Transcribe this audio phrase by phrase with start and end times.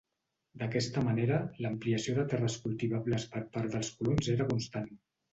[0.59, 4.89] D'aquesta manera, l'ampliació de terres cultivables per part dels colons era constant.